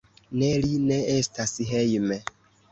Ne, 0.43 0.47
li 0.63 0.79
ne 0.85 0.97
estas 1.17 1.55
hejme. 1.75 2.21